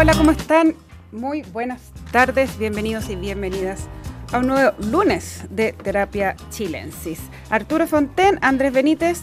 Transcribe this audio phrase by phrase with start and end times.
[0.00, 0.74] hola, ¿cómo están?
[1.12, 3.86] Muy buenas tardes, bienvenidos y bienvenidas
[4.32, 7.20] a un nuevo lunes de Terapia Chilensis.
[7.50, 9.20] Arturo Fonten, Andrés Benítez,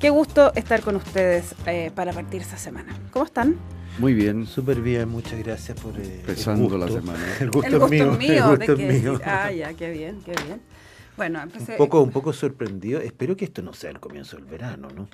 [0.00, 2.98] qué gusto estar con ustedes eh, para partir esta semana.
[3.10, 3.56] ¿Cómo están?
[3.98, 4.46] Muy bien.
[4.46, 7.22] Súper bien, muchas gracias por eh, Empezando la semana.
[7.40, 8.12] El gusto, el gusto es mío.
[8.12, 9.20] mío, el gusto que es mío.
[9.26, 10.62] Ah, ya, qué bien, qué bien.
[11.18, 11.72] Bueno, empecé.
[11.72, 12.98] Un poco, un poco sorprendido.
[12.98, 15.06] Espero que esto no sea el comienzo del verano, ¿no?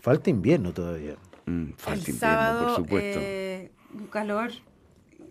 [0.00, 1.16] Falta invierno todavía.
[1.46, 3.18] Mm, falta el invierno, sábado, por supuesto.
[3.20, 4.50] eh, un calor,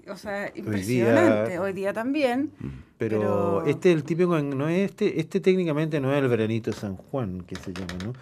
[0.08, 1.60] o sea, impresionante.
[1.60, 2.52] Hoy día, también.
[2.98, 6.72] Pero, Pero- este es el típico, no es este, este técnicamente no es el veranito
[6.74, 8.14] San Juan, que se llama, ¿no?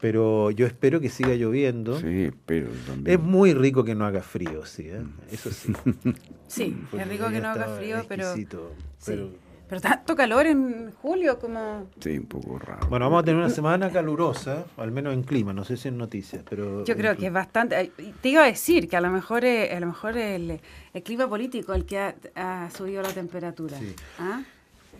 [0.00, 1.98] Pero yo espero que siga lloviendo.
[2.00, 3.18] Sí, pero también.
[3.18, 5.02] Es muy rico que no haga frío, sí, ¿eh?
[5.30, 5.72] eso sí.
[6.48, 9.30] Sí, Porque es rico que no haga frío, pero, exquisito, sí.
[9.70, 11.86] Pero- tanto calor en julio como...
[12.00, 12.86] Sí, un poco raro.
[12.88, 15.96] Bueno, vamos a tener una semana calurosa, al menos en clima, no sé si en
[15.96, 16.84] noticias, pero...
[16.84, 17.76] Yo creo que es bastante...
[17.76, 20.60] ay, Te iba a decir que a lo mejor, es- a lo mejor el,
[20.92, 23.78] el clima político el que ha, ha subido la temperatura.
[23.78, 23.94] Sí.
[24.18, 24.42] ¿Ah?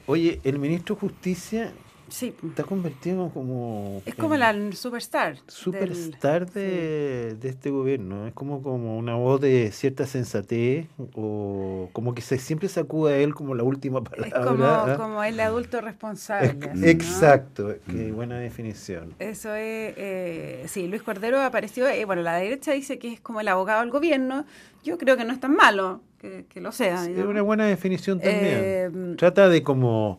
[0.06, 1.72] Oye, el ministro de Justicia
[2.10, 4.02] Sí, está convertido como...
[4.04, 5.36] es como la superstar.
[5.36, 8.26] del- superstar de, de este gobierno.
[8.26, 13.16] Es como, como una voz de cierta sensatez o como que se siempre sacude a
[13.18, 14.44] él como la última Es palabra.
[14.44, 14.96] como, ¿ah?
[14.98, 16.50] como el adulto responsable.
[16.50, 16.86] Ex- así, ¿no?
[16.88, 19.14] Exacto, qué buena definición.
[19.18, 23.40] Eso es, eh, sí, Luis Cordero apareció, eh, bueno, la derecha dice que es como
[23.40, 24.44] el abogado del gobierno,
[24.82, 27.04] yo creo que no es tan malo que, que lo sea.
[27.04, 28.58] Sí, es una buena definición también.
[28.62, 30.18] Eh, Trata de como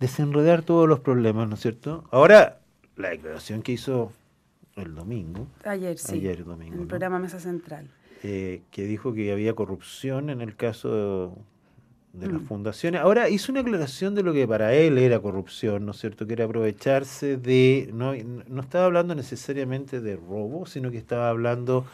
[0.00, 2.04] desenredar todos los problemas, ¿no es cierto?
[2.10, 2.58] Ahora,
[2.96, 4.12] la declaración que hizo
[4.76, 6.88] el domingo, Ayer, sí, ayer domingo, en el ¿no?
[6.88, 7.88] programa Mesa Central.
[8.22, 11.36] eh, que dijo que había corrupción en el caso
[12.14, 12.46] de las Mm.
[12.46, 13.00] fundaciones.
[13.02, 16.26] Ahora hizo una aclaración de lo que para él era corrupción, ¿no es cierto?
[16.26, 21.84] Que era aprovecharse de, no, no estaba hablando necesariamente de robo, sino que estaba hablando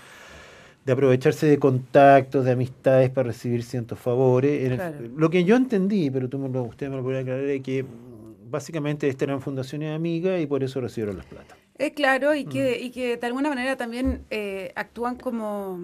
[0.84, 4.70] de aprovecharse de contactos, de amistades para recibir ciertos favores.
[4.73, 7.63] El- lo que yo entendí, pero tú me lo, usted me lo podría aclarar, es
[7.63, 11.55] que mm, básicamente estas eran fundaciones amigas y por eso recibieron las plata.
[11.79, 12.85] Es claro, y que, Mm.
[12.86, 15.79] y que de alguna manera también eh, actúan como,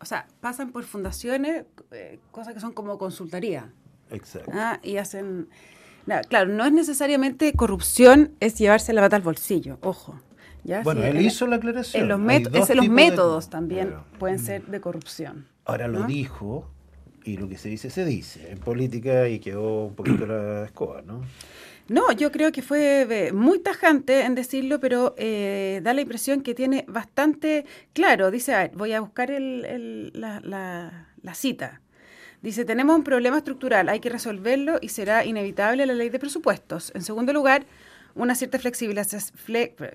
[0.00, 3.70] o sea, pasan por fundaciones, eh, cosas que son como consultoría.
[4.10, 4.50] Exacto.
[4.54, 4.78] ¿ah?
[4.82, 5.48] Y hacen...
[6.06, 10.20] no, claro, no es necesariamente corrupción, es llevarse la bata al bolsillo, ojo.
[10.66, 10.82] ¿Ya?
[10.82, 12.02] Bueno, Sí, él en- hizo la aclaración.
[12.02, 12.20] En los,
[12.52, 14.04] es en de- métodos también Claro.
[14.18, 15.46] pueden ser de corrupción.
[15.64, 16.68] Ahora lo dijo
[17.24, 21.02] y lo que se dice se dice en política y quedó un poquito la escoba,
[21.02, 21.22] ¿no?
[21.88, 26.40] No, yo creo que fue eh, muy tajante en decirlo, pero eh, da la impresión
[26.42, 28.32] que tiene bastante claro.
[28.32, 31.80] Dice, a ver, voy a buscar el- el- la, la- la cita.
[32.42, 36.92] Dice, tenemos un problema estructural, hay que resolverlo y será inevitable la ley de presupuestos.
[36.94, 37.64] En segundo lugar,
[38.16, 39.22] una cierta flexibilización,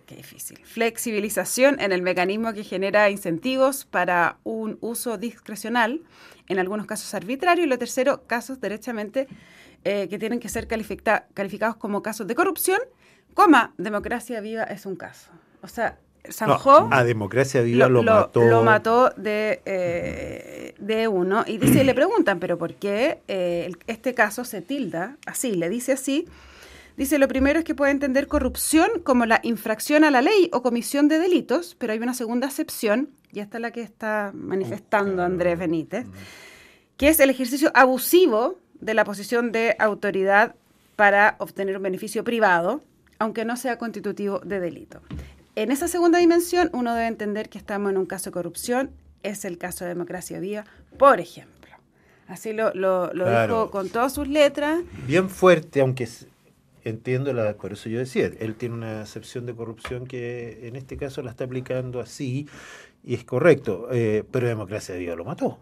[0.06, 6.02] qué difícil, flexibilización en el mecanismo que genera incentivos para un uso discrecional,
[6.48, 9.28] en algunos casos arbitrario, y lo tercero, casos derechamente
[9.84, 12.80] eh, que tienen que ser califica- calificados como casos de corrupción,
[13.34, 15.32] coma, democracia viva es un caso.
[15.64, 15.98] O sea,
[16.30, 18.44] zanjó No, a Democracia Viva lo, mató.
[18.44, 21.44] lo mató de, eh, de uno.
[21.48, 25.56] Y dice, y le preguntan, ¿pero por qué eh, este caso se tilda así?
[25.56, 26.28] Le dice así.
[27.02, 30.62] Dice, lo primero es que puede entender corrupción como la infracción a la ley o
[30.62, 35.24] comisión de delitos, pero hay una segunda acepción, y esta es la que está manifestando
[35.24, 36.06] Andrés Benítez,
[36.98, 40.54] que es el ejercicio abusivo de la posición de autoridad
[40.96, 42.84] para obtener un beneficio privado,
[43.18, 45.02] aunque no sea constitutivo de delito.
[45.56, 48.92] En esa segunda dimensión, uno debe entender que estamos en un caso de corrupción,
[49.24, 50.66] es el caso de democracia viva,
[51.00, 51.72] por ejemplo.
[52.28, 53.56] Así lo, lo, lo Claro.
[53.56, 54.82] dijo con todas sus letras.
[55.08, 56.08] Bien fuerte, aunque
[56.84, 60.98] entiendo, la, por eso yo decía, él tiene una acepción de corrupción que en este
[60.98, 62.48] caso la está aplicando así
[63.04, 65.60] y es correcto, eh, pero Democracia Viva lo mató.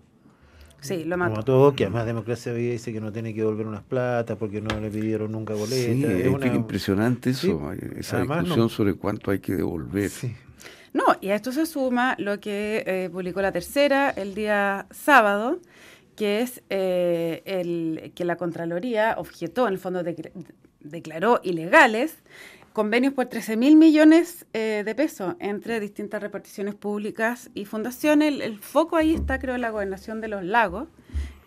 [0.82, 1.36] Sí, lo Lo mató.
[1.36, 4.80] mató, que además Democracia Viva dice que no tiene que devolver unas platas porque no
[4.80, 5.76] le pidieron nunca boleta.
[5.76, 9.40] Sí, es es una- que impresionante Sí, eso, esa además no- discusión sobre cuánto hay
[9.40, 10.10] que devolver.
[10.10, 10.34] Sí.
[10.94, 15.60] No, y a esto se suma lo que eh, publicó la tercera el día sábado,
[16.16, 20.32] que es eh, el que la Contraloría objetó, en el fondo de-
[20.82, 22.16] declaró ilegales
[22.74, 28.30] convenios por 13 mil millones eh, de pesos entre distintas reparticiones públicas y fundaciones.
[28.34, 30.88] El, el foco ahí está, creo, en la gobernación de los lagos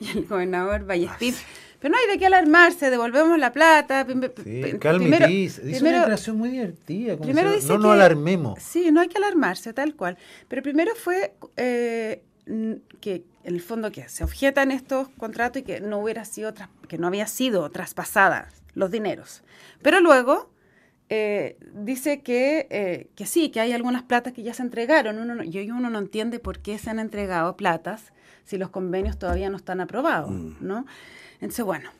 [0.00, 1.34] y el gobernador Vallespín.
[1.78, 4.04] Pero no hay de qué alarmarse, devolvemos la plata.
[4.06, 7.12] Sí, primero- Dice primero- una declaración muy divertida.
[7.16, 8.58] como primero si- dice no nos alarmemos.
[8.62, 10.18] Sí, no hay que alarmarse, tal cual.
[10.48, 12.22] Pero primero fue eh,
[13.00, 16.52] que en el fondo que se objetan estos contratos y que no hubiera sido
[16.88, 19.42] que no había sido traspasadas los dineros.
[19.82, 20.50] Pero luego
[21.08, 25.18] eh, dice que, eh, que sí, que hay algunas platas que ya se entregaron.
[25.18, 28.12] Uno no- y hoy uno no entiende por qué se han entregado platas
[28.44, 30.54] si los convenios todavía no están aprobados, Mm.
[30.60, 30.86] ¿no?
[31.34, 31.90] Entonces, bueno,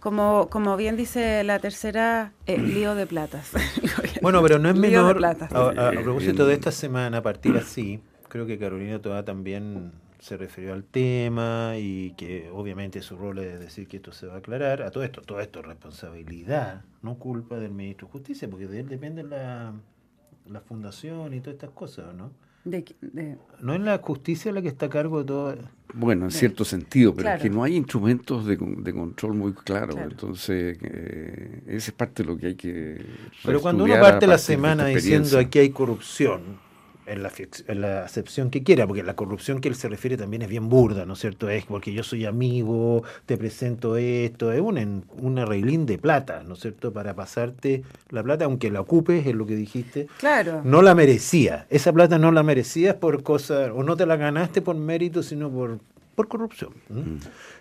[0.00, 3.50] como, como bien dice la tercera, eh, lío de platas.
[4.22, 5.16] Bueno, pero no es Lío de menor.
[5.16, 5.52] platas.
[5.52, 9.90] A, a- a propósito de esta semana, partir así, creo que Carolina Toa también
[10.22, 14.34] se refirió al tema y que obviamente su rol es decir que esto se va
[14.34, 14.80] a aclarar.
[14.82, 18.78] A todo esto, todo esto es responsabilidad, no culpa del ministro de Justicia, porque de
[18.78, 19.72] él depende la,
[20.48, 22.30] la fundación y todas estas cosas, ¿no?
[22.64, 25.56] De- de- No es la justicia la que está a cargo de todo.
[25.94, 29.52] Bueno, en cierto sentido, pero es que no hay instrumentos de, con- de control muy
[29.54, 29.96] claros.
[29.96, 30.08] Claro.
[30.12, 33.04] Entonces, eh, esa es parte de lo que hay que.
[33.44, 36.60] Pero cuando uno parte la semana diciendo aquí hay corrupción,
[37.06, 37.32] en la,
[37.68, 40.68] en la acepción que quiera, porque la corrupción que él se refiere también es bien
[40.68, 41.48] burda, ¿no es cierto?
[41.48, 46.42] Es porque yo soy amigo, te presento esto, es un, en- un arreglín de plata,
[46.46, 46.92] ¿no es cierto?
[46.92, 50.60] Para pasarte la plata, aunque la ocupes, es lo que dijiste, claro.
[50.64, 51.66] no la merecía.
[51.70, 55.50] Esa plata no la merecías por cosas, o no te la ganaste por mérito, sino
[55.50, 55.78] por,
[56.14, 56.70] por corrupción.
[56.88, 57.00] ¿no?
[57.00, 57.18] Mm.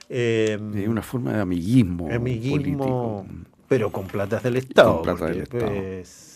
[0.09, 3.25] Eh, Es una forma de amiguismo, amiguismo, político.
[3.67, 5.01] pero con platas del Estado.
[5.01, 5.65] plata del Estado.
[5.67, 6.30] pues,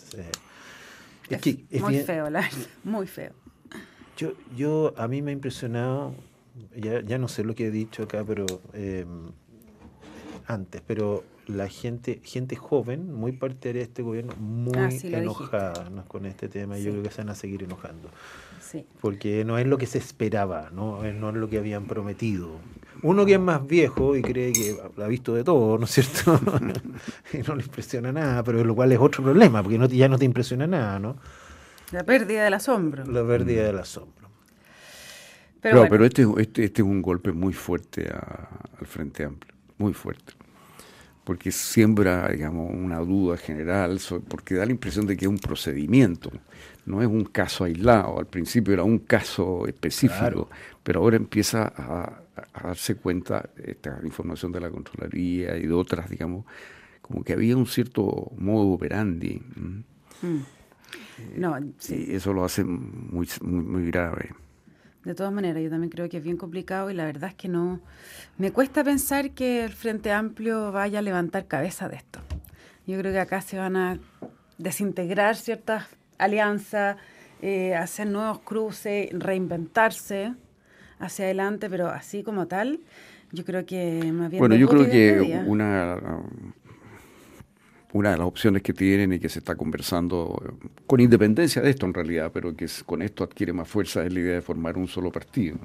[1.30, 3.32] es que es muy bien- feo, la verdad, muy feo.
[4.18, 6.14] Yo, yo, a mí me ha impresionado,
[6.76, 9.06] ya, ya no sé lo que he dicho acá, pero eh,
[10.48, 15.90] antes, pero la gente, gente joven, muy partidaria de este gobierno, muy Ah, sí, enojada
[15.90, 16.06] ¿no?
[16.06, 16.92] con este tema, y yo Sí.
[16.92, 18.10] creo que se van a seguir enojando,
[18.62, 18.86] Sí.
[19.02, 22.52] porque no es lo que se esperaba, no, no es lo que habían prometido.
[23.08, 26.40] Uno que es más viejo y cree que ha visto de todo, ¿no es cierto?
[27.34, 30.18] y no le impresiona nada, pero lo cual es otro problema, porque no, ya no
[30.18, 31.18] te impresiona nada, ¿no?
[31.92, 33.06] La pérdida del asombro.
[33.06, 34.30] La pérdida del asombro.
[35.62, 38.50] Pero, Pero, bueno, pero este, este, este es un golpe muy fuerte a-
[38.80, 40.34] al Frente Amplio, muy fuerte.
[41.24, 46.32] Porque siembra, digamos, una duda general, porque da la impresión de que es un procedimiento,
[46.86, 48.20] no es un caso aislado.
[48.20, 50.50] Al principio era un caso específico, Claro.
[50.84, 52.22] pero ahora empieza a,
[52.54, 56.46] a darse cuenta, esta información de la Contraloría y de otras, digamos,
[57.02, 59.42] como que había un cierto modo operandi.
[60.22, 60.40] mm.
[61.38, 62.06] no, sí.
[62.10, 64.34] Y eso lo hace muy, muy, muy grave.
[65.04, 67.48] De todas maneras, yo también creo que es bien complicado y la verdad es que
[67.48, 67.80] no.
[68.40, 72.22] Me cuesta pensar que el Frente Amplio vaya a levantar cabeza de esto.
[72.88, 74.00] Yo creo que acá se van a
[74.58, 75.86] desintegrar ciertas
[76.18, 76.98] alianzas,
[77.42, 80.34] eh, hacer nuevos cruces, reinventarse
[81.00, 82.80] hacia adelante, pero así como tal,
[83.32, 84.40] yo creo que más bien.
[84.40, 85.98] Bueno, yo creo que una,
[87.94, 91.70] una de las opciones que tienen y que se está conversando, eh, con independencia de
[91.70, 94.78] esto en realidad, pero que con esto adquiere más fuerza, es la idea de formar
[94.78, 95.58] un solo partido.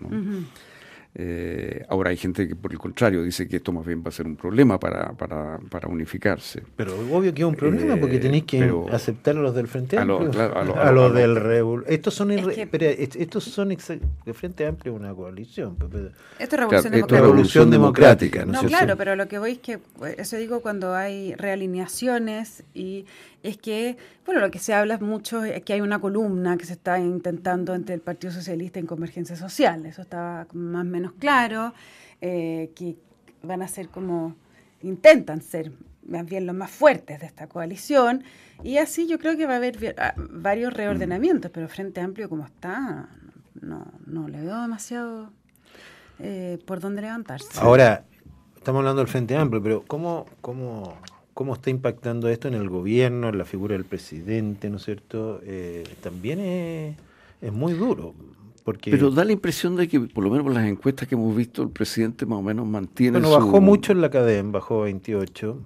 [1.13, 4.13] Eh, ahora hay gente que por el contrario dice que esto más bien va a
[4.13, 6.63] ser un problema para, para, para unificarse.
[6.77, 9.67] Pero obvio que es un problema porque Eh, tenéis que pero- aceptar a los del
[9.67, 10.31] Frente a Amplio.
[10.31, 11.85] claro, a lo- a a lo- los del Revol.
[11.89, 15.75] Estos son Es que- espera, est- estos son el Frente Amplio es una coalición.
[15.75, 17.21] pe- pe- Esto es Claro, revolución esto es democrática.
[17.21, 20.95] Revolución democrática, ¿no No, claro, pero lo que voy es que, eh, eso digo cuando
[20.95, 23.05] hay realineaciones y
[23.43, 23.97] es que,
[24.27, 27.75] bueno, lo que se habla mucho es que hay una columna que se está intentando
[27.75, 31.73] entre el Partido Socialista en Convergencia Social, eso estaba más o menos claro,
[32.21, 32.97] eh, que
[33.43, 34.35] van a ser como,
[34.83, 35.73] intentan ser
[36.07, 38.25] más bien los más fuertes de esta coalición
[38.63, 42.45] y así yo creo que va a haber ah, varios reordenamientos, pero Frente Amplio como
[42.45, 43.09] está,
[43.61, 45.31] no, no le veo demasiado
[46.19, 47.59] eh, por dónde levantarse.
[47.61, 48.05] Ahora,
[48.57, 50.99] estamos hablando del Frente Amplio, pero ¿cómo, cómo,
[51.41, 55.41] cómo está impactando esto en el gobierno, en la figura del presidente, ¿no es cierto?
[55.43, 56.97] Eh, también es,
[57.41, 58.13] es muy duro.
[58.63, 61.35] Porque, Pero da la impresión de que, por lo menos por las encuestas que hemos
[61.35, 64.83] visto, el presidente más o menos mantiene bueno, su- bajó mucho en la cadena, bajó
[64.83, 65.57] 28.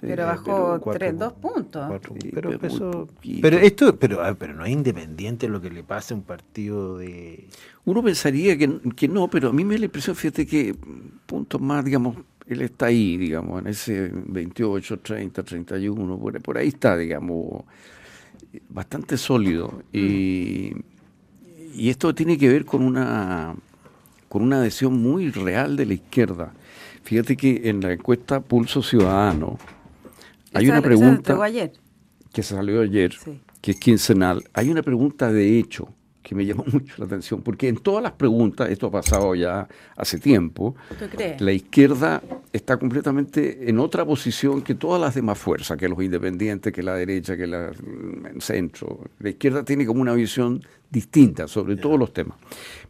[0.00, 1.86] Pero Eh, bajó cuatro- tres, dos puntos.
[1.88, 3.08] cuatro- Sí, pero, pero
[3.42, 6.98] pero esto, pero, ah, pero no es independiente lo que le pase a un partido
[6.98, 7.48] de
[7.84, 10.76] Uno pensaría que, que no, pero a mí me da la impresión, fíjate que
[11.26, 12.14] puntos más, digamos,
[12.46, 17.64] él está ahí, digamos, en ese 28, 30, 31, por, por ahí está, digamos,
[18.68, 19.82] bastante sólido.
[19.92, 20.72] Y,
[21.74, 23.54] y esto tiene que ver con una,
[24.28, 26.52] con una adhesión muy real de la izquierda.
[27.02, 29.58] Fíjate que en la encuesta Pulso Ciudadano
[30.52, 31.72] hay Esa- una pregunta entregó ayer.
[32.32, 33.40] que salió ayer, Sí.
[33.60, 35.88] que es quincenal, hay una pregunta de hecho
[36.26, 39.68] que me llamó mucho la atención, porque en todas las preguntas, esto ha pasado ya
[39.96, 41.40] hace tiempo, ¿Tú crees?
[41.40, 42.20] la izquierda
[42.52, 46.94] está completamente en otra posición que todas las demás fuerzas, que los independientes, que la
[46.94, 49.02] derecha, que la, el centro.
[49.20, 52.36] La izquierda tiene como una visión distinta sobre todos los temas.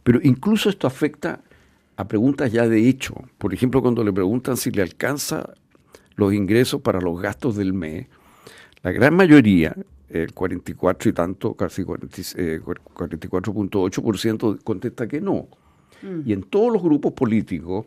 [0.03, 1.41] Pero incluso esto afecta
[1.95, 3.13] a preguntas ya de hecho.
[3.37, 5.53] Por ejemplo, cuando le preguntan si le alcanza
[6.15, 8.07] los ingresos para los gastos del mes,
[8.81, 9.75] La gran mayoría,
[10.09, 15.47] el 44 y tanto, casi 44.8% eh, contesta que no.
[16.01, 16.21] Mm.
[16.25, 17.85] Y en todos los grupos políticos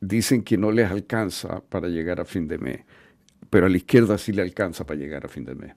[0.00, 2.80] dicen que no les alcanza para llegar a fin de mes,
[3.50, 5.74] pero a la izquierda sí le alcanza para llegar a fin de mes.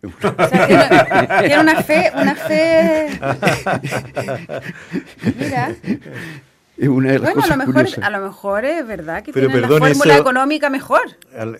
[0.00, 3.20] tiene, una fe, una fe.
[5.38, 5.74] Mira.
[6.78, 9.60] Es una de las bueno, a lo mejor, a lo mejor es verdad que tienen
[9.60, 11.02] la fórmula económica mejor.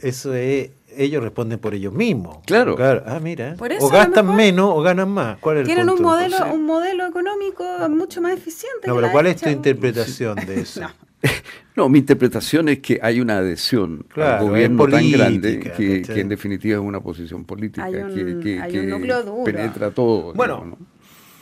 [0.00, 2.38] Eso es ellos responden por ellos mismos.
[2.46, 2.76] Claro.
[3.06, 3.56] Ah, mira.
[3.80, 5.38] o gastan menos o ganan más.
[5.38, 8.86] ¿Cuál es Tienen un modelo, un modelo económico mucho más eficiente.
[8.86, 10.82] No, pero ¿cuál es tu interpretación de eso?
[11.76, 11.88] no.
[11.88, 16.84] mi interpretación es que hay una adhesión al gobierno tan grande que, en definitiva es
[16.84, 20.34] una posición política que, penetra todo.
[20.34, 20.76] Bueno,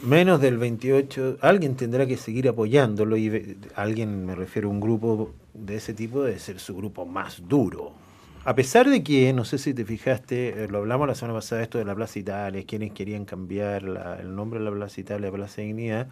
[0.03, 5.35] menos del 28, alguien tendrá que seguir apoyándolo y alguien, me refiero a un grupo
[5.53, 8.08] de ese tipo, debe ser su grupo más duro
[8.49, 11.61] a pesar de que, no sé si te fijaste, eh, lo hablamos la semana pasada,
[11.63, 15.33] esto de la Plaza Italia, quienes querían cambiar el nombre de la Plaza Italia a
[15.33, 16.09] Plaza Dignidad,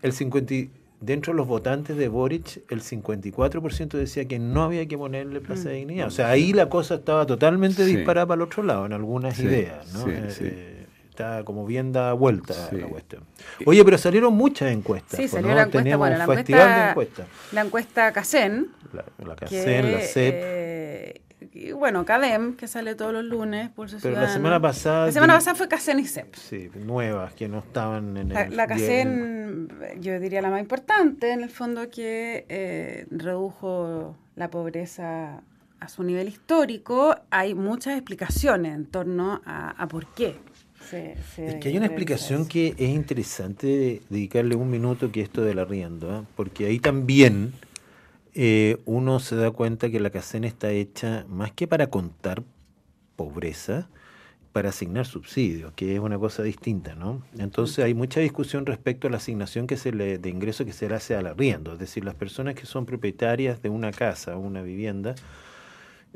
[0.00, 0.54] el 50,
[1.02, 5.68] dentro de los votantes de Boric, el 54% decía que no había que ponerle Plaza
[5.68, 5.78] de mm.
[5.80, 6.06] Dignidad.
[6.06, 9.92] O sea, ahí la cosa estaba totalmente disparada para el otro lado, en algunas ideas,
[9.92, 10.08] ¿no?
[10.08, 10.79] Eh, eh,
[11.20, 13.24] está como bien da vuelta la cuestión.
[13.66, 15.18] Oye, pero salieron muchas encuestas.
[15.18, 18.68] Sí, salió la encuesta, bueno, la encuesta, La encuesta CACEN.
[18.92, 20.60] La, la CACEN, la CEP
[21.74, 25.06] bueno, CADEM, que sale todos los lunes por su Pero la semana pasada...
[25.06, 26.34] La semana pasada fue CACEN y CEP.
[26.34, 28.56] Sí, nuevas, que no estaban en el...
[28.56, 29.68] La, CACEN,
[30.00, 35.42] yo diría la más importante, en el fondo, que eh, redujo la pobreza
[35.80, 37.16] a su nivel histórico.
[37.30, 40.36] Hay muchas explicaciones en torno a, por qué.
[40.92, 46.14] Es que hay una explicación que es interesante dedicarle un minuto que esto del arriendo,
[46.14, 46.22] ¿eh?
[46.36, 47.52] porque ahí también
[48.34, 52.42] eh, uno se da cuenta que la CACEN está hecha más que para contar
[53.16, 53.88] pobreza,
[54.52, 57.22] para asignar subsidios, que es una cosa distinta, ¿no?
[57.38, 60.88] Entonces hay mucha discusión respecto a la asignación que se le, de ingreso que se
[60.88, 64.40] le hace al arriendo, es decir, las personas que son propietarias de una casa o
[64.40, 65.14] una vivienda,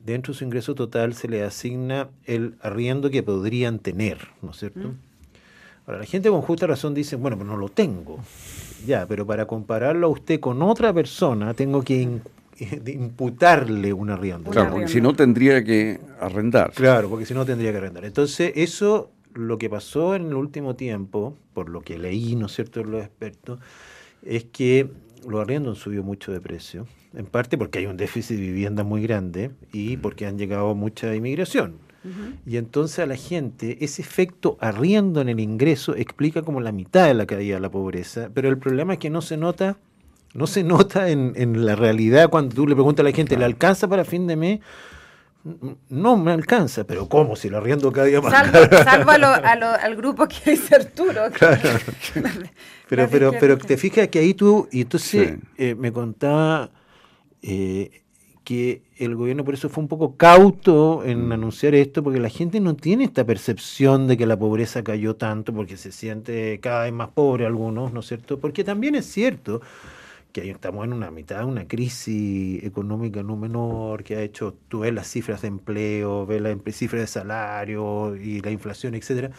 [0.03, 4.59] dentro de su ingreso total se le asigna el arriendo que podrían tener, ¿no es
[4.59, 4.89] cierto?
[4.89, 4.99] Mm.
[5.87, 8.19] Ahora, la gente con justa razón dice, bueno, pero no lo tengo.
[8.87, 12.03] Ya, pero para compararlo a usted con otra persona, tengo que
[12.87, 14.51] imputarle un arriendo.
[14.51, 16.73] Claro, porque si no tendría que arrendar.
[16.73, 18.05] Claro, porque si no tendría que arrendar.
[18.05, 22.53] Entonces, eso, lo que pasó en el último tiempo, por lo que leí, ¿no es
[22.53, 23.61] cierto?, de los expertos,
[24.23, 24.89] es que
[25.29, 28.85] los arriendos han subido mucho de precio, en parte porque hay un déficit de vivienda
[28.85, 31.78] muy grande y porque han llegado mucha inmigración.
[32.44, 37.06] Y entonces a la gente ese efecto arriendo en el ingreso explica como la mitad
[37.06, 39.78] de la caída de la pobreza, pero el problema es que no se nota,
[40.35, 43.88] no se nota en, la realidad cuando tú le preguntas a la gente, ¿le alcanza
[43.88, 44.61] para fin de mes?
[45.88, 47.37] No me alcanza, pero ¿cómo?
[47.37, 51.23] Si lo arriendo cada día más Salvo, al grupo que es Arturo.
[52.88, 56.71] pero, pero, pero te fijas que ahí tú, y entonces eh, me contaba
[57.47, 58.03] eh,
[58.43, 61.33] que el gobierno por eso fue un poco cauto en mm.
[61.33, 65.53] anunciar esto, porque la gente no tiene esta percepción de que la pobreza cayó tanto,
[65.53, 68.39] porque se siente cada vez más pobre algunos, ¿no es cierto?
[68.39, 69.61] Porque también es cierto
[70.33, 74.81] que estamos en una mitad de una crisis económica no menor, que ha hecho, tú
[74.81, 79.31] ves las cifras de empleo, ves las cifras de salario y la inflación, etcétera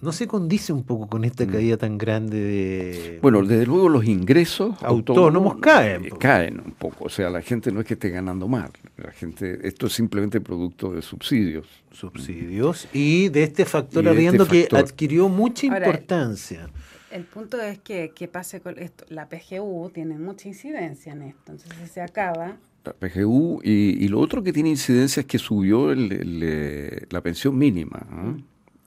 [0.00, 1.50] ¿No se condice un poco con esta mm.
[1.50, 3.18] caída tan grande de...
[3.22, 6.04] Bueno, desde luego los ingresos autónomos, caen.
[6.04, 9.10] Eh, caen un poco, o sea, la gente no es que esté ganando más, la
[9.10, 11.66] gente, esto es simplemente producto de subsidios.
[11.92, 16.68] Subsidios y de este factor habiendo este que adquirió mucha importancia.
[17.10, 21.52] El punto es que, que pase con esto, la PGU tiene mucha incidencia en esto,
[21.52, 27.20] entonces se acaba la PGU y, lo otro que tiene incidencia es que subió la
[27.20, 28.06] pensión mínima.
[28.10, 28.36] ¿no?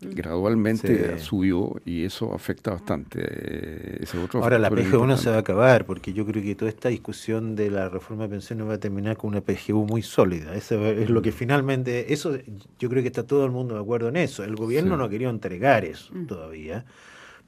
[0.01, 3.19] Gradualmente subió y eso afecta bastante.
[3.21, 6.55] Eh, ese otro Ahora la PGU no se va a acabar porque yo creo que
[6.55, 10.01] toda esta discusión de la reforma de pensiones va a terminar con una PGU muy
[10.01, 10.55] sólida.
[10.55, 12.37] Eso es lo que finalmente, eso
[12.79, 14.43] yo creo que está todo el mundo de acuerdo en eso.
[14.43, 16.27] El gobierno no ha querido entregar eso mm.
[16.27, 16.85] todavía.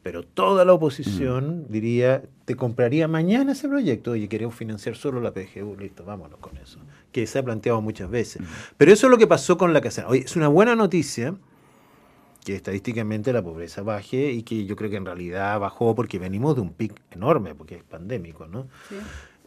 [0.03, 1.71] Pero toda la oposición mm.
[1.71, 6.57] diría, te compraría mañana ese proyecto, y queremos financiar solo la PGU, listo, vámonos con
[6.57, 6.79] eso.
[7.11, 8.41] Que se ha planteado muchas veces.
[8.41, 8.45] Mm.
[8.77, 10.07] Pero eso es lo que pasó con la casa.
[10.07, 11.35] Oye, es una buena noticia,
[12.43, 16.55] que estadísticamente la pobreza baje y que yo creo que en realidad bajó porque venimos
[16.55, 18.67] de un pic enorme, porque es pandémico, ¿no?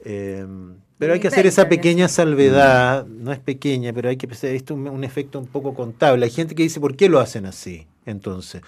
[0.05, 4.55] Em, pero hay que hacer esa pequeña salvedad, no es pequeña, pero hay que hacer
[4.55, 6.25] esto un, un efecto un poco contable.
[6.25, 7.87] Hay gente que dice, ¿por qué lo hacen así?
[8.07, 8.63] Entonces,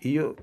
[0.00, 0.36] y yo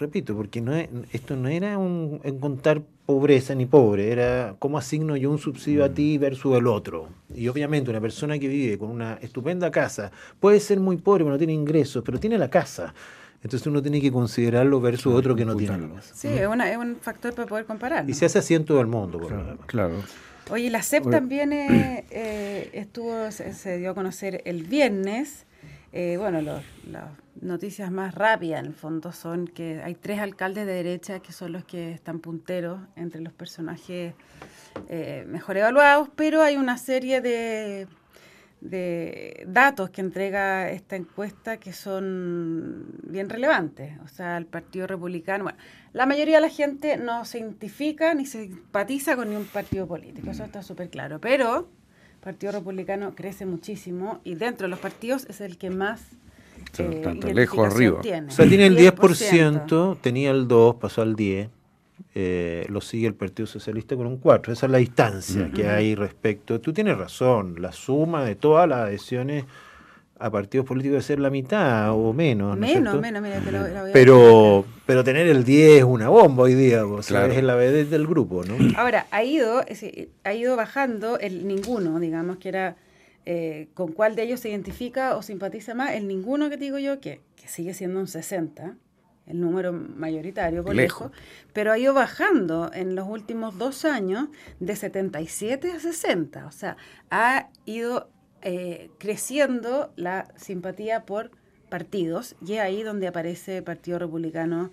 [0.00, 0.74] repito, porque no
[1.12, 5.90] esto no era un, contar pobreza ni pobre, era cómo asigno yo un subsidio a
[5.90, 7.08] ti versus el otro.
[7.34, 11.32] Y obviamente una persona que vive con una estupenda casa puede ser muy pobre, pero
[11.34, 12.94] no tiene ingresos, pero tiene la casa.
[13.42, 16.14] Entonces uno tiene que considerarlo versus otro que no tiene la casa.
[16.14, 18.04] Sí, es, una- es un factor para poder comparar.
[18.04, 18.14] Y ¿no?
[18.14, 19.18] se hace así en todo el mundo.
[19.18, 19.66] por lo Claro, demás.
[19.66, 19.94] claro.
[20.50, 21.16] Oye, la CEP Oye.
[21.16, 25.46] también eh, eh, estuvo, se, se dio a conocer el viernes.
[25.92, 26.62] Eh, bueno, las
[27.40, 31.52] noticias más rápidas en el fondo son que hay tres alcaldes de derecha que son
[31.52, 34.14] los que están punteros entre los personajes
[34.88, 37.88] eh, mejor evaluados, pero hay una serie de,
[39.46, 43.98] datos que entrega esta encuesta que son bien relevantes.
[44.04, 45.58] O sea, el Partido Republicano, bueno,
[45.92, 50.30] la mayoría de la gente no se identifica ni se simpatiza con ningún partido político,
[50.30, 51.68] eso está súper claro, pero
[52.20, 56.02] Partido Republicano crece muchísimo y dentro de los partidos es el que más
[56.78, 58.00] eh, tanto lejos arriba.
[58.00, 58.28] Tiene.
[58.28, 61.48] O sea, tiene el 10%, tenía el 2, pasó al 10,
[62.14, 64.52] eh, lo sigue el Partido Socialista con un 4.
[64.52, 66.60] Esa es la distancia que hay respecto.
[66.60, 69.44] Tú tienes razón, la suma de todas las adhesiones
[70.20, 72.56] a partidos políticos debe ser la mitad o menos.
[72.58, 73.00] ¿no es Menos, cierto?
[73.00, 76.54] menos, mira, te lo, voy a Pero, pero tener el 10 es una bomba hoy
[76.54, 77.32] día, o sea, Claro.
[77.32, 78.54] es la vedette del grupo, ¿no?
[78.78, 79.64] Ahora, ha ido,
[80.24, 82.76] ha ido bajando el ninguno, digamos, que era
[83.26, 86.78] eh, con cuál de ellos se identifica o simpatiza más, el ninguno que te digo
[86.78, 88.76] yo, que, que sigue siendo un 60,
[89.26, 91.10] el número mayoritario por Lejos.
[91.12, 91.18] lejos,
[91.52, 96.76] pero ha ido bajando en los últimos dos años de 77 a 60, o sea,
[97.10, 98.08] ha ido
[98.42, 101.30] eh, creciendo la simpatía por
[101.68, 104.70] partidos y es ahí donde aparece el Partido Republicano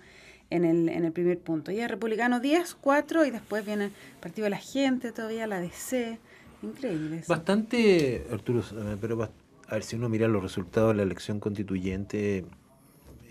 [0.50, 1.70] en el, en el primer punto.
[1.70, 5.60] Y es Republicano 10, 4 y después viene el Partido de la Gente todavía, la
[5.60, 6.18] DC.
[6.62, 7.18] Increíble.
[7.18, 7.32] eso.
[7.32, 12.44] Bastante, Arturo, eh, pero a ver si uno mira los resultados de la elección constituyente,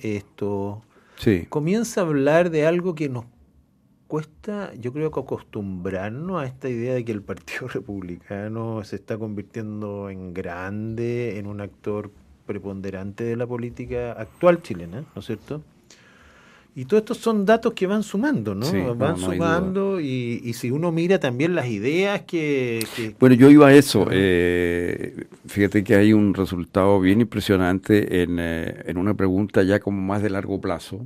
[0.02, 0.84] esto
[1.18, 1.46] Sí.
[1.50, 3.26] comienza a hablar de algo que nos
[4.08, 9.18] cuesta, yo creo que acostumbrarnos a esta idea de que el Partido Republicano se está
[9.18, 12.12] convirtiendo en grande, en un actor
[12.46, 15.62] preponderante de la política actual chilena, ¿no es cierto?
[16.76, 18.68] Y todos estos son datos que van sumando, ¿no?
[18.68, 22.84] Sí, van no sumando y, y si uno mira también las ideas que...
[22.96, 24.08] que- Bueno, yo iba a eso.
[24.12, 30.00] eh, fíjate que hay un resultado bien impresionante en, eh, en una pregunta ya como
[30.02, 31.04] más de largo plazo,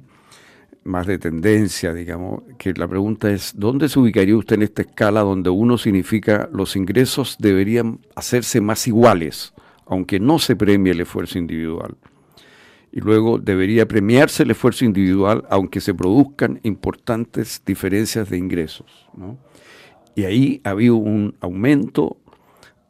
[0.83, 5.21] más de tendencia, digamos, que la pregunta es, ¿dónde se ubicaría usted en esta escala
[5.21, 9.53] donde uno significa los ingresos deberían hacerse más iguales,
[9.85, 11.97] aunque no se premie el esfuerzo individual?
[12.91, 19.07] Y luego debería premiarse el esfuerzo individual, aunque se produzcan importantes diferencias de ingresos.
[19.15, 19.37] ¿no?
[20.15, 22.17] Y ahí ha habido un aumento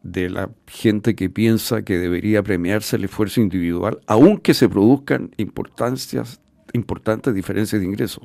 [0.02, 6.42] de la gente que piensa que debería premiarse el esfuerzo individual, aunque se produzcan importancias,
[6.74, 8.24] importantes diferencias de ingresos.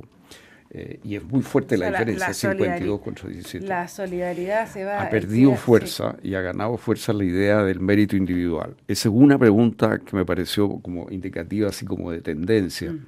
[0.71, 3.67] Eh, y es muy fuerte O sea, la la- diferencia, la 52 solidari- contra 17
[3.69, 5.01] La solidaridad se va...
[5.01, 8.75] ha perdido fuerza y ha ganado fuerza la idea del mérito individual.
[8.89, 12.91] Esa es una pregunta que me pareció como indicativa, así como de tendencia.
[12.91, 13.07] Mm.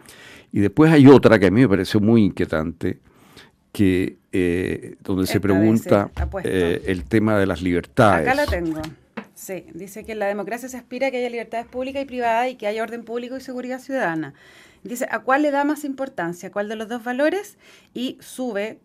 [0.52, 3.00] Y después hay otra que a mí me pareció muy inquietante,
[3.72, 6.10] que eh, donde se pregunta
[6.44, 8.26] eh, el tema de las libertades.
[8.28, 8.80] Acá la tengo.
[9.38, 12.50] Sí, dice que en la democracia se aspira a que haya libertades públicas y privadas
[12.50, 14.34] y que haya orden público y seguridad ciudadana.
[14.82, 16.50] Dice, ¿a cuál le da más importancia?
[16.50, 17.56] ¿Cuál de los dos valores?
[17.94, 18.80] Y sube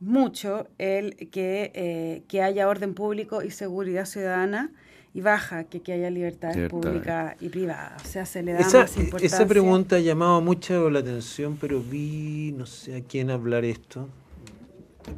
[0.00, 4.72] mucho el que, eh, que haya orden público y seguridad ciudadana
[5.14, 6.84] y baja que, que haya libertades Libertades.
[6.84, 8.02] públicas y privadas.
[8.04, 9.26] O sea, se le da Esa, más importancia.
[9.26, 14.10] esa pregunta ha llamado mucho la atención, pero vi, no sé a quién hablar esto,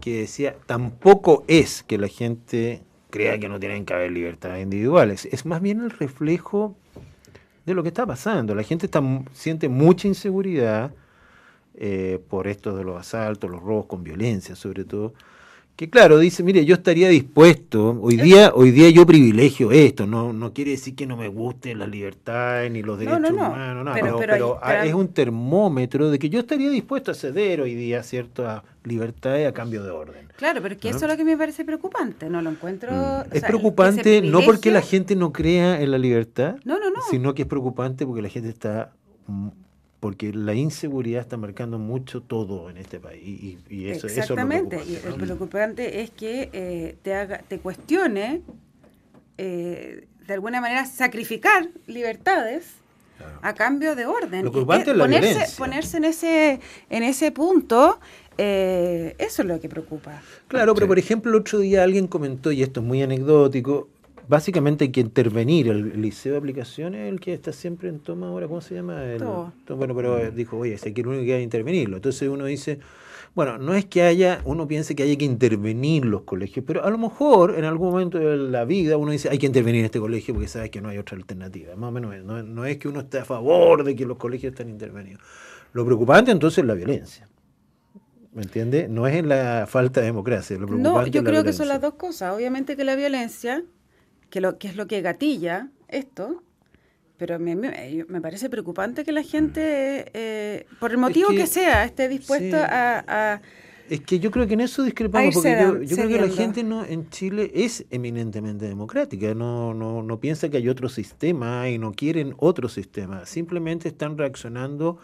[0.01, 5.27] que decía, tampoco es que la gente crea que no tienen que haber libertades individuales,
[5.27, 6.77] es más bien el reflejo
[7.65, 8.55] de lo que está pasando.
[8.55, 10.93] La gente está, siente mucha inseguridad
[11.75, 15.15] eh, por esto de los asaltos, los robos con violencia sobre todo.
[15.77, 20.33] Que claro, dice, mire, yo estaría dispuesto, hoy día, hoy día yo privilegio esto, no,
[20.33, 23.85] no quiere decir que no me gusten las libertades ni los derechos no, no, humanos,
[23.85, 27.61] no, pero- pero, pero ah, es un termómetro de que yo estaría dispuesto a ceder
[27.61, 30.29] hoy día ciertas libertades a cambio de orden.
[30.37, 32.91] Claro, pero que eso es lo que me parece preocupante, no lo encuentro...
[32.93, 32.95] Mm.
[32.95, 36.89] o es sea, preocupante no porque la gente no crea en la libertad, No, no,
[36.89, 37.01] no.
[37.11, 38.93] sino que es preocupante porque la gente está
[39.27, 39.49] mm,
[40.01, 44.17] porque la inseguridad está marcando mucho todo en este país y, y eso, eso es
[44.17, 44.77] lo Exactamente.
[44.77, 48.43] preocupante, y el preocupante es que eh, te haga, te cuestione
[49.39, 52.75] eh, de alguna manera sacrificar libertades
[53.19, 53.39] Claro.
[53.41, 54.45] a cambio de orden.
[54.45, 55.57] Lo preocupante es la ponerse, violencia.
[55.57, 57.99] ponerse en ese, en ese punto,
[58.37, 60.21] eh, eso es lo que preocupa.
[60.49, 63.89] Claro, pero por ejemplo, el otro día alguien comentó, y esto es muy anecdótico,
[64.29, 65.69] básicamente hay que intervenir.
[65.69, 68.75] El, el liceo de aplicaciones es el que está siempre en toma ahora, ¿cómo se
[68.75, 69.05] llama?
[69.05, 69.53] El- Todo.
[69.77, 71.97] bueno, pero eh, dijo, oye, aquí lo único que hay que intervenirlo.
[71.97, 72.79] Entonces uno dice,
[73.35, 76.91] Bueno, no es que haya, uno piense que haya que intervenir los colegios, pero a
[76.91, 80.01] lo mejor en algún momento de la vida uno dice hay que intervenir en este
[80.01, 81.77] colegio porque sabe que no hay otra alternativa.
[81.77, 84.53] Más o menos, no, no es que uno esté a favor de que los colegios
[84.53, 85.21] estén intervenidos.
[85.73, 87.29] Lo preocupante entonces es la violencia.
[88.33, 88.89] ¿Me entiende?
[88.89, 90.57] No es en la falta de democracia.
[90.59, 92.35] Lo No, preocupante yo es la creo que son las dos cosas.
[92.35, 93.65] Obviamente que la violencia,
[94.31, 96.43] que, lo, que es lo que gatilla esto,
[97.19, 101.47] pero me, me, me parece preocupante que la gente, eh, por el motivo que, que-
[101.47, 102.71] sea, esté dispuesta sí.
[102.71, 103.43] a, a-
[103.89, 106.65] Es que yo creo que en eso discrepamos, porque yo, yo creo que la gente
[106.65, 111.79] no en Chile es eminentemente democrática, no, no, no piensa que hay otro sistema y
[111.79, 114.99] no quieren otro sistema, simplemente están reaccionando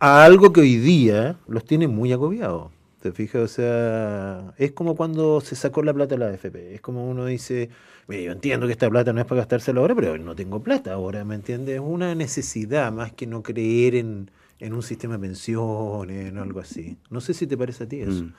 [0.00, 2.72] a algo que hoy día los tiene muy agobiados.
[3.12, 3.38] ¿Te?
[3.38, 6.74] O sea, es como cuando se sacó la plata de la AFP.
[6.74, 7.70] Es como uno dice,
[8.08, 10.92] "Mira, yo entiendo que esta plata no es para gastársela ahora, pero no tengo plata
[10.92, 11.76] ahora, ¿me entiendes?
[11.76, 16.60] Es una necesidad más que no creer en, en un sistema de pensiones, en algo
[16.60, 16.96] así.
[17.10, 18.24] No sé si te parece a ti eso.
[18.24, 18.32] Mm.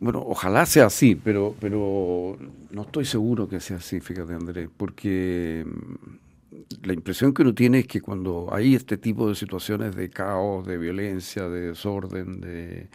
[0.00, 2.36] Bueno, ojalá sea así, pero, pero
[2.70, 7.80] no estoy seguro que sea así, fíjate Andrés, porque mm, la impresión que uno tiene
[7.80, 12.88] es que cuando hay este tipo de situaciones de caos, de violencia, de desorden, de,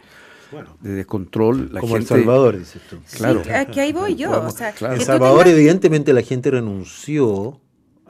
[0.52, 2.14] Bueno, de descontrol, la como El gente...
[2.14, 2.96] Salvador, dices tú.
[3.16, 3.42] Claro.
[3.44, 4.30] Sí, que ahí voy yo.
[4.46, 4.94] O sea, Claro.
[4.94, 7.60] En Salvador, tengas- evidentemente, la gente renunció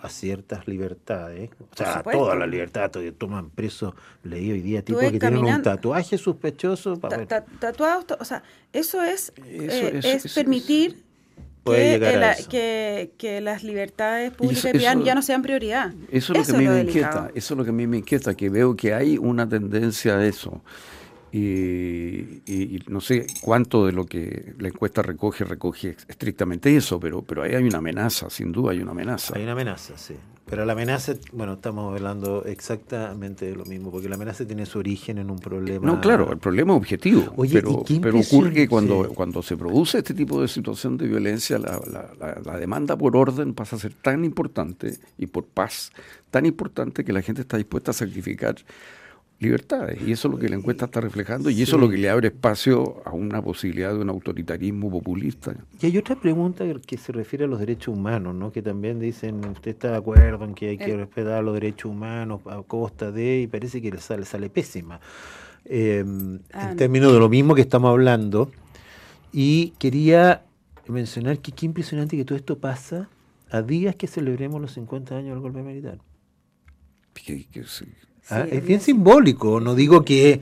[0.01, 5.03] a ciertas libertades, o sea, a las libertades, que toman preso, leí hoy día, tipos
[5.03, 9.42] ves que tienen un tatuaje sospechoso para ta- ta- tatuados, o sea, eso es, Eso-
[9.44, 11.03] eh, eso- es eso- permitir
[11.64, 15.92] que, la- que, que las libertades públicas eso- ya, eso- ya no sean prioridad.
[16.12, 17.18] Eso es lo que a mí me delicado.
[17.18, 20.16] inquieta, eso es lo que a mí me inquieta, que veo que hay una tendencia
[20.18, 20.62] a eso.
[21.32, 26.98] Y, y- y no sé cuánto de lo que la encuesta recoge, recoge estrictamente eso,
[26.98, 29.34] pero, pero ahí hay una amenaza, sin duda hay una amenaza.
[29.36, 30.14] Hay una amenaza, sí.
[30.46, 34.78] Pero la amenaza, bueno, estamos hablando exactamente de lo mismo, porque la amenaza tiene su
[34.78, 35.86] origen en un problema.
[35.86, 39.10] No, claro, el problema es objetivo, Oye, pero, ¿y qué pero ocurre que cuando, Sí.
[39.14, 43.14] cuando se produce este tipo de situación de violencia, la, la- la- la demanda por
[43.14, 45.92] orden pasa a ser tan importante y por paz
[46.30, 48.56] tan importante que la gente está dispuesta a sacrificar
[49.40, 50.01] libertades.
[50.07, 52.11] Y eso es lo que la encuesta está reflejando y eso es lo que le
[52.11, 55.55] abre espacio a una posibilidad de un autoritarismo populista.
[55.81, 58.51] Y hay otra pregunta que se refiere a los derechos humanos, ¿no?
[58.51, 61.90] Que también dicen, ¿usted está de acuerdo en que hay que El- respetar los derechos
[61.90, 63.42] humanos a costa de...?
[63.42, 65.01] Y parece que le sale, sale pésima.
[65.64, 66.03] Eh,
[66.53, 66.77] Ah, en no.
[66.77, 68.51] términos de lo mismo que estamos hablando.
[69.33, 70.42] Y quería
[70.88, 73.09] mencionar que qué impresionante que todo esto pasa
[73.51, 75.98] a días que celebremos los 50 años del golpe militar.
[77.14, 77.62] Que- que
[78.30, 80.40] Ah, Sí, es bien simbólico, no digo que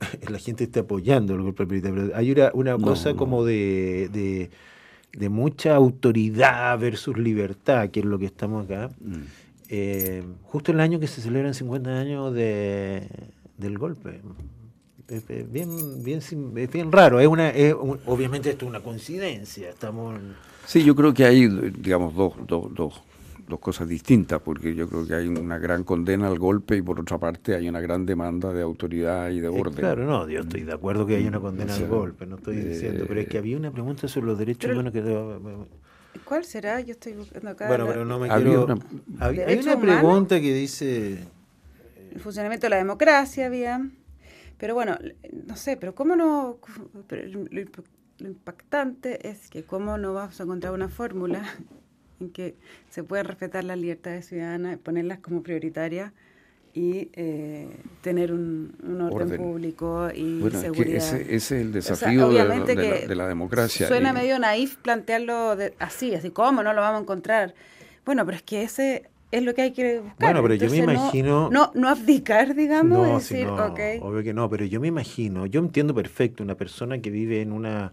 [0.28, 3.16] la gente esté apoyando el golpe militar, pero hay una, una No, cosa no.
[3.16, 4.50] como de, de,
[5.16, 8.90] de mucha autoridad versus libertad, que es lo que estamos acá.
[9.00, 9.22] mm.
[9.74, 13.08] Eh, justo el año que se celebran 50 años de,
[13.56, 14.20] del golpe.
[15.08, 18.80] Es, es bien, bien, es bien raro, es una, es un- obviamente esto es una
[18.80, 20.16] coincidencia, estamos...
[20.16, 20.34] en-
[20.66, 23.02] Sí, yo creo que hay, digamos, dos, dos, dos,
[23.48, 26.98] dos cosas distintas, porque yo creo que hay una gran condena al golpe y por
[27.00, 29.74] otra parte hay una gran demanda de autoridad y de Eh, orden.
[29.74, 32.36] Claro, no, yo estoy de acuerdo que hay una condena O sea, al golpe, no
[32.36, 36.20] estoy diciendo, pero es que eh, había una pregunta sobre los derechos pero- humanos que...
[36.24, 36.80] ¿Cuál será?
[36.80, 38.64] Yo estoy buscando acá Bueno, pero no me Había quiero...
[38.66, 38.78] una-
[39.18, 41.18] Había- hay ¿Derechos una pregunta que dice...
[42.12, 43.86] el funcionamiento de la democracia había.
[44.58, 44.96] Pero bueno,
[45.46, 46.58] no sé, pero ¿cómo no?
[47.08, 47.82] pero lo, imp-
[48.18, 51.42] lo impactante es que cómo no vamos a encontrar una fórmula
[52.22, 52.54] en que
[52.90, 56.12] se puedan respetar las libertades ciudadanas, ponerlas como prioritarias
[56.74, 57.68] y eh,
[58.00, 59.36] tener un, un orden, Orden.
[59.42, 60.96] público y Bueno, es que seguridad.
[60.96, 63.28] ese, ese es el O sea, desafío de la- obviamente de, la, que de la
[63.28, 63.88] democracia.
[63.88, 67.54] Suena Y- medio naif plantearlo de- así, así, ¿cómo no lo vamos a encontrar?
[68.06, 70.16] Bueno, pero es que ese es lo que hay que buscar.
[70.32, 73.80] Bueno, pero yo me no- imagino- No, no, abdicar, digamos, No, decir, no, ok.
[74.00, 77.52] obvio que no, pero yo me imagino, yo entiendo perfecto una persona que vive en
[77.52, 77.92] una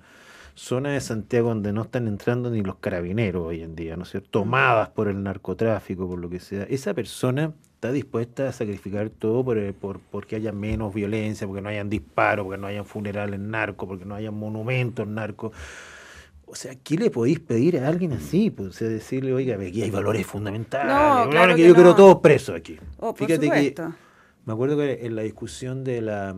[0.60, 4.10] zona de Santiago donde no están entrando ni los carabineros hoy en día, ¿no es
[4.10, 4.30] cierto?
[4.32, 6.63] Tomadas por el narcotráfico, por lo que sea.
[6.63, 11.62] Esa persona está dispuesta a sacrificar todo por, el- por porque haya menos violencia, porque
[11.62, 15.54] no hayan disparos, porque no hayan funerales narcos, porque no hayan monumentos narcos.
[16.45, 18.50] O sea, ¿qué le podéis pedir a alguien así?
[18.50, 21.91] Pues, o sea, decirle, oiga, aquí hay valores fundamentales, No, claro que que yo quiero
[21.91, 21.95] no.
[21.95, 22.78] todos presos aquí.
[22.98, 23.76] Oh, Fíjate que
[24.45, 26.36] me acuerdo que en la discusión de la...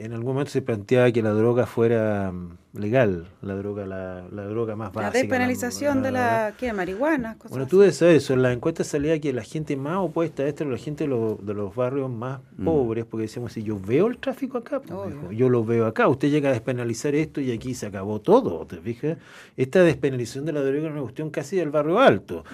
[0.00, 4.44] En algún momento se planteaba que la droga fuera mm, legal, la droga la, la
[4.44, 5.18] droga más La básica.
[5.18, 6.72] despenalización de la, ¿qué?
[6.72, 8.32] Marihuana, cosas Bueno, tú debes saber eso.
[8.32, 11.08] En la encuesta salía que la gente más opuesta a esto era la gente de
[11.10, 12.64] los, de los barrios más Mm.
[12.64, 16.28] pobres, porque decíamos, si yo veo el tráfico acá, pues, yo lo veo acá, usted
[16.28, 19.16] llega a despenalizar esto y aquí se acabó todo, ¿te fijas?
[19.56, 22.44] Esta despenalización de la droga es una cuestión casi del barrio alto.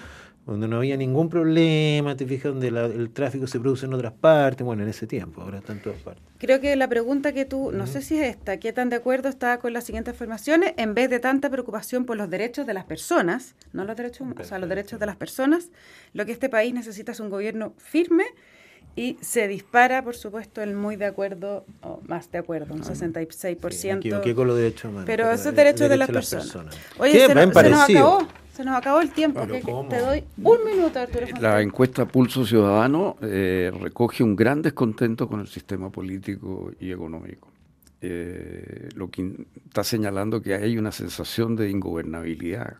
[0.45, 4.13] Donde no había ningún problema, te fijas, donde la- el tráfico se produce en otras
[4.13, 6.23] partes, bueno, en ese tiempo, ahora está en todas partes.
[6.37, 9.29] Creo que la pregunta que tú, no sé si es esta, ¿qué tan de acuerdo
[9.29, 10.73] está con las siguientes afirmaciones?
[10.77, 14.45] En vez de tanta preocupación por los derechos de las personas, no los derechos, humanos,
[14.45, 15.71] o sea, los derechos de las personas,
[16.13, 18.25] lo que este país necesita es un gobierno firme
[18.95, 23.71] y se dispara, por supuesto, el muy de acuerdo, o más de acuerdo, un 66%.
[23.71, 25.03] Sí, me equivoqué con los derechos humanos.
[25.05, 26.45] Pero esos el derechos de derecho las de personas.
[26.45, 26.99] personas.
[26.99, 27.19] Oye, ¿Qué?
[27.27, 28.07] se, Bien nos- se nos parecido.
[28.15, 29.41] acabó, se nos acabó el tiempo.
[29.47, 31.61] Pero te doy un minuto, Arturo La Fontaine.
[31.63, 37.49] encuesta Pulso Ciudadano eh, recoge un gran descontento con el sistema político y económico.
[38.01, 39.31] Eh, lo que
[39.67, 42.75] está señalando que hay una sensación de ingobernabilidad.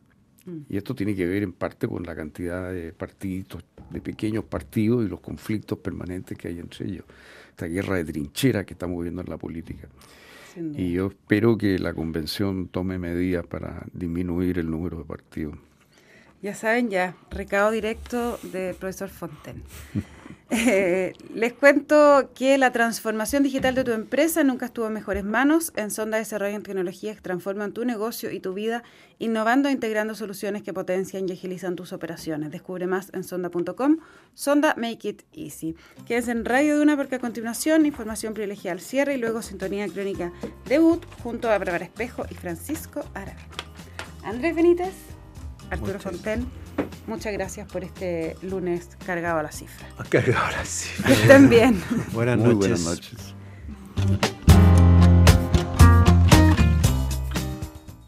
[0.69, 5.03] Y esto tiene que ver en parte con la cantidad de partidos, de pequeños partidos
[5.05, 7.05] y los conflictos permanentes que hay entre ellos.
[7.49, 9.88] Esta guerra de trinchera que estamos viendo en la política.
[10.75, 15.55] Y yo espero que la convención tome medidas para disminuir el número de partidos.
[16.45, 19.63] Ya saben, ya, recado directo del profesor Fonten.
[20.51, 25.73] Eh, les cuento que la transformación digital de tu empresa nunca estuvo en mejores manos.
[25.75, 28.84] En Sonda desarrollan tecnologías que transforman tu negocio y tu vida,
[29.17, 32.51] innovando e integrando soluciones que potencian y agilizan tus operaciones.
[32.51, 33.97] Descubre más en sonda.com.
[34.36, 35.75] Sonda Make It Easy.
[36.05, 40.31] Quédense en Radio Duna porque a continuación información privilegiada al cierre y luego sintonía crónica
[40.67, 43.41] debut junto a Bárbara Espejo y Francisco Árabe.
[44.23, 45.14] Andrés Benítez,
[45.71, 46.45] Arturo Muchas- Fonten,
[47.08, 49.88] muchas gracias por este lunes cargado a la cifra.
[50.10, 50.89] Cargado ahora sí.
[51.04, 51.82] Que estén bien.
[52.13, 52.58] Buenas Muy noches.
[52.60, 53.36] buenas noches.